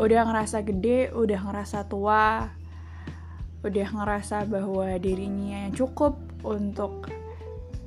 udah 0.00 0.20
ngerasa 0.26 0.64
gede 0.64 1.12
udah 1.12 1.40
ngerasa 1.44 1.84
tua 1.84 2.48
udah 3.60 3.88
ngerasa 3.92 4.48
bahwa 4.48 4.88
dirinya 4.96 5.68
yang 5.68 5.74
cukup 5.76 6.16
untuk 6.40 7.12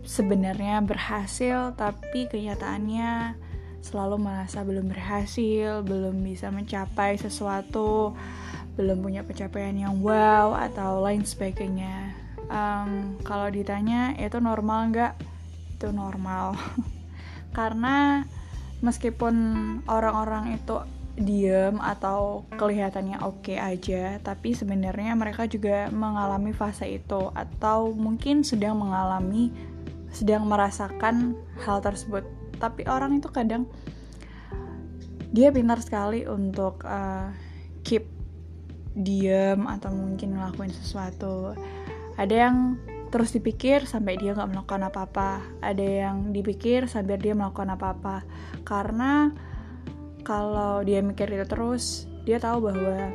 sebenarnya 0.06 0.86
berhasil 0.86 1.74
tapi 1.74 2.30
kenyataannya 2.30 3.34
selalu 3.82 4.22
merasa 4.22 4.62
belum 4.62 4.86
berhasil 4.94 5.82
belum 5.82 6.22
bisa 6.22 6.54
mencapai 6.54 7.18
sesuatu 7.18 8.14
belum 8.74 9.06
punya 9.06 9.22
pencapaian 9.22 9.74
yang 9.78 10.02
wow 10.02 10.58
atau 10.58 11.06
lain 11.06 11.22
sebagainya. 11.22 12.18
Um, 12.50 13.22
kalau 13.22 13.50
ditanya 13.54 14.18
itu 14.18 14.42
normal 14.42 14.90
nggak? 14.90 15.14
Itu 15.78 15.94
normal. 15.94 16.58
Karena 17.58 18.26
meskipun 18.82 19.34
orang-orang 19.86 20.58
itu 20.58 20.82
diem 21.14 21.78
atau 21.78 22.50
kelihatannya 22.58 23.22
oke 23.22 23.46
okay 23.46 23.58
aja, 23.62 24.18
tapi 24.26 24.58
sebenarnya 24.58 25.14
mereka 25.14 25.46
juga 25.46 25.90
mengalami 25.94 26.50
fase 26.52 26.90
itu 26.90 27.30
atau 27.38 27.94
mungkin 27.94 28.42
sedang 28.42 28.82
mengalami 28.82 29.54
sedang 30.10 30.50
merasakan 30.50 31.38
hal 31.62 31.82
tersebut. 31.86 32.26
Tapi 32.58 32.86
orang 32.90 33.22
itu 33.22 33.30
kadang 33.30 33.70
dia 35.34 35.50
pintar 35.50 35.82
sekali 35.82 36.26
untuk 36.30 36.86
uh, 36.86 37.34
keep 37.82 38.06
diem 38.94 39.66
atau 39.66 39.90
mungkin 39.94 40.38
ngelakuin 40.38 40.74
sesuatu. 40.74 41.58
Ada 42.18 42.50
yang 42.50 42.58
terus 43.10 43.34
dipikir 43.34 43.86
sampai 43.86 44.18
dia 44.18 44.34
nggak 44.34 44.50
melakukan 44.50 44.90
apa-apa. 44.90 45.42
Ada 45.62 46.10
yang 46.10 46.34
dipikir 46.34 46.86
sampai 46.86 47.18
dia 47.18 47.34
melakukan 47.34 47.74
apa-apa. 47.74 48.26
Karena 48.66 49.34
kalau 50.24 50.82
dia 50.82 51.04
mikir 51.04 51.28
itu 51.30 51.46
terus 51.46 52.08
dia 52.24 52.40
tahu 52.40 52.72
bahwa 52.72 53.12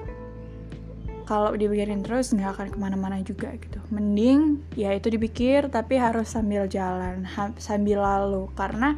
kalau 1.28 1.52
dipikirin 1.52 2.00
terus 2.00 2.32
nggak 2.32 2.56
akan 2.56 2.68
ke 2.72 2.78
mana-mana 2.80 3.20
juga 3.20 3.52
gitu. 3.60 3.76
Mending 3.92 4.64
ya 4.80 4.96
itu 4.96 5.12
dipikir 5.12 5.68
tapi 5.68 6.00
harus 6.00 6.32
sambil 6.32 6.64
jalan 6.64 7.28
sambil 7.60 8.00
lalu. 8.00 8.48
Karena 8.56 8.96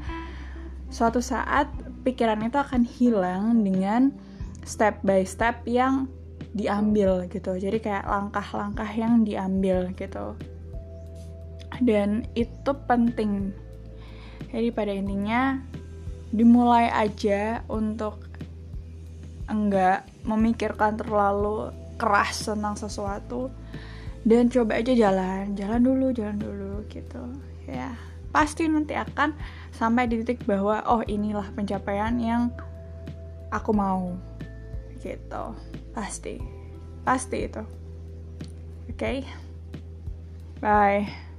suatu 0.94 1.18
saat 1.18 1.66
pikiran 2.06 2.38
itu 2.46 2.54
akan 2.54 2.86
hilang 2.86 3.66
dengan 3.66 4.14
step 4.62 5.02
by 5.02 5.26
step 5.26 5.66
yang 5.66 6.06
diambil 6.54 7.26
gitu. 7.26 7.58
Jadi 7.58 7.82
kayak 7.82 8.06
langkah-langkah 8.06 8.90
yang 8.94 9.26
diambil 9.26 9.90
gitu. 9.98 10.38
Dan 11.82 12.30
itu 12.38 12.70
penting. 12.86 13.50
Jadi 14.54 14.68
pada 14.70 14.94
intinya 14.94 15.58
dimulai 16.30 16.90
aja 16.90 17.62
untuk 17.66 18.26
enggak 19.50 20.06
memikirkan 20.22 20.94
terlalu 20.98 21.74
keras 21.98 22.46
tentang 22.46 22.78
sesuatu. 22.78 23.50
Dan 24.20 24.52
coba 24.52 24.76
aja 24.76 24.92
jalan 24.92 25.56
jalan 25.56 25.80
dulu 25.80 26.12
jalan 26.12 26.36
dulu 26.36 26.84
gitu. 26.92 27.22
Ya 27.66 27.96
pasti 28.30 28.70
nanti 28.70 28.94
akan 28.94 29.34
sampai 29.74 30.06
di 30.06 30.22
titik 30.22 30.46
bahwa 30.46 30.86
oh 30.86 31.02
inilah 31.08 31.50
pencapaian 31.56 32.14
yang 32.20 32.52
aku 33.50 33.72
mau. 33.74 34.14
Gitu. 35.00 35.44
Pasti. 35.96 36.36
Pasti 37.02 37.38
itu. 37.48 37.62
Oke? 38.92 38.94
Okay? 38.96 39.18
bye 40.60 41.29